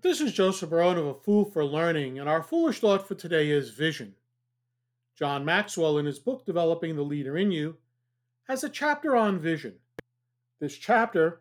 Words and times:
This 0.00 0.20
is 0.20 0.32
Joseph 0.32 0.70
Barone 0.70 0.96
of 0.96 1.06
A 1.06 1.14
Fool 1.14 1.44
for 1.44 1.64
Learning, 1.64 2.20
and 2.20 2.28
our 2.28 2.40
foolish 2.40 2.78
thought 2.78 3.08
for 3.08 3.16
today 3.16 3.50
is 3.50 3.70
vision. 3.70 4.14
John 5.16 5.44
Maxwell, 5.44 5.98
in 5.98 6.06
his 6.06 6.20
book 6.20 6.46
Developing 6.46 6.94
the 6.94 7.02
Leader 7.02 7.36
in 7.36 7.50
You, 7.50 7.78
has 8.46 8.62
a 8.62 8.68
chapter 8.68 9.16
on 9.16 9.40
vision. 9.40 9.74
This 10.60 10.76
chapter 10.76 11.40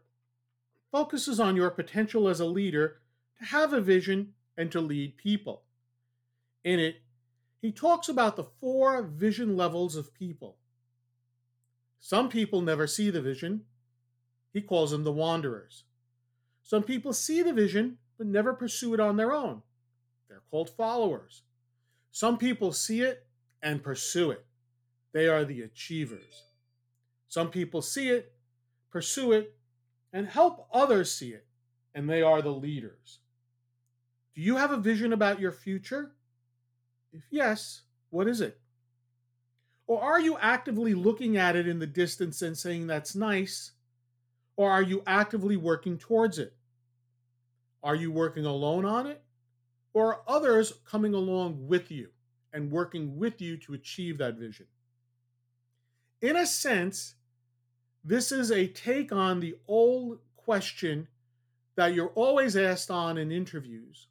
focuses 0.92 1.40
on 1.40 1.56
your 1.56 1.70
potential 1.70 2.28
as 2.28 2.40
a 2.40 2.46
leader 2.46 2.98
to 3.38 3.46
have 3.46 3.74
a 3.74 3.82
vision 3.82 4.34
and 4.58 4.72
to 4.72 4.82
lead 4.82 5.18
people. 5.18 5.62
In 6.64 6.80
it, 6.80 7.02
he 7.62 7.72
talks 7.72 8.10
about 8.10 8.38
the 8.38 8.44
four 8.44 9.04
vision 9.04 9.56
levels 9.56 9.96
of 9.96 10.16
people. 10.16 10.58
Some 12.00 12.28
people 12.28 12.62
never 12.62 12.88
see 12.88 13.12
the 13.12 13.22
vision. 13.22 13.66
He 14.52 14.62
calls 14.62 14.90
them 14.90 15.04
the 15.04 15.12
wanderers. 15.12 15.84
Some 16.64 16.82
people 16.82 17.14
see 17.14 17.44
the 17.44 17.54
vision 17.54 18.00
but 18.18 18.28
never 18.28 18.54
pursue 18.54 18.94
it 18.94 19.00
on 19.00 19.18
their 19.18 19.32
own. 19.32 19.62
They're 20.30 20.44
called 20.50 20.70
followers. 20.70 21.44
Some 22.12 22.38
people 22.38 22.74
see 22.74 23.02
it 23.02 23.26
and 23.62 23.84
pursue 23.84 24.32
it. 24.32 24.46
They 25.14 25.28
are 25.28 25.46
the 25.46 25.62
achievers. 25.62 26.44
Some 27.28 27.50
people 27.50 27.82
see 27.82 28.10
it, 28.10 28.34
pursue 28.92 29.32
it, 29.34 29.56
and 30.14 30.28
help 30.28 30.68
others 30.74 31.12
see 31.12 31.30
it, 31.30 31.46
and 31.94 32.10
they 32.10 32.22
are 32.22 32.42
the 32.42 32.52
leaders. 32.52 33.20
Do 34.36 34.42
you 34.42 34.56
have 34.58 34.72
a 34.72 34.78
vision 34.78 35.14
about 35.14 35.40
your 35.40 35.52
future? 35.52 36.16
If 37.12 37.24
yes, 37.32 37.82
what 38.10 38.28
is 38.28 38.42
it? 38.42 38.60
Or 39.88 40.02
are 40.02 40.20
you 40.20 40.38
actively 40.38 40.94
looking 40.94 41.38
at 41.38 41.56
it 41.56 41.68
in 41.68 41.80
the 41.80 41.88
distance 41.88 42.42
and 42.42 42.58
saying 42.58 42.88
that's 42.88 43.16
nice? 43.16 43.72
Or 44.56 44.70
are 44.70 44.82
you 44.82 45.02
actively 45.08 45.56
working 45.56 45.98
towards 45.98 46.40
it? 46.40 46.57
Are 47.88 47.96
you 47.96 48.12
working 48.12 48.46
alone 48.46 48.84
on 48.84 49.08
it? 49.08 49.24
Or 49.94 50.16
are 50.16 50.22
others 50.28 50.74
coming 50.84 51.14
along 51.14 51.70
with 51.70 51.90
you 51.90 52.10
and 52.52 52.70
working 52.70 53.18
with 53.18 53.40
you 53.40 53.56
to 53.60 53.76
achieve 53.76 54.18
that 54.18 54.36
vision? 54.36 54.66
In 56.22 56.36
a 56.36 56.46
sense, 56.46 57.16
this 58.04 58.34
is 58.34 58.52
a 58.52 58.68
take 58.68 59.14
on 59.14 59.40
the 59.40 59.56
old 59.70 60.20
question 60.36 61.08
that 61.78 61.94
you're 61.94 62.10
always 62.10 62.58
asked 62.58 62.92
on 62.92 63.18
in 63.18 63.32
interviews 63.32 64.08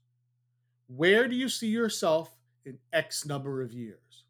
Where 0.86 1.28
do 1.28 1.36
you 1.36 1.50
see 1.50 1.68
yourself 1.68 2.34
in 2.64 2.78
X 2.94 3.26
number 3.26 3.60
of 3.60 3.74
years? 3.74 4.24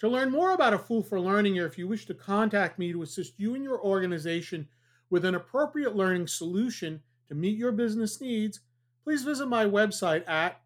To 0.00 0.08
learn 0.08 0.32
more 0.32 0.50
about 0.50 0.74
A 0.74 0.78
Fool 0.78 1.04
for 1.04 1.20
Learning, 1.20 1.56
or 1.56 1.66
if 1.66 1.78
you 1.78 1.86
wish 1.86 2.06
to 2.06 2.14
contact 2.14 2.80
me 2.80 2.90
to 2.90 3.02
assist 3.02 3.38
you 3.38 3.54
and 3.54 3.62
your 3.62 3.80
organization 3.80 4.66
with 5.08 5.24
an 5.24 5.36
appropriate 5.36 5.94
learning 5.94 6.26
solution 6.26 7.00
to 7.30 7.36
meet 7.36 7.56
your 7.56 7.70
business 7.70 8.20
needs, 8.20 8.60
please 9.04 9.22
visit 9.22 9.46
my 9.46 9.64
website 9.64 10.28
at 10.28 10.60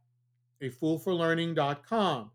afoolforlearning.com. 0.63 2.31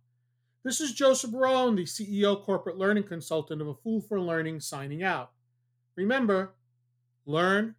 This 0.64 0.80
is 0.80 0.94
Joseph 0.94 1.32
Barone, 1.32 1.76
the 1.76 1.84
CEO 1.84 2.40
corporate 2.40 2.78
learning 2.78 3.06
consultant 3.06 3.60
of 3.60 3.68
A 3.68 3.74
Fool 3.74 4.02
for 4.02 4.22
Learning, 4.22 4.60
signing 4.60 5.02
out. 5.02 5.32
Remember, 5.96 6.54
learn, 7.26 7.74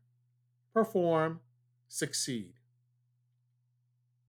perform, 0.74 1.38
succeed. 1.86 2.54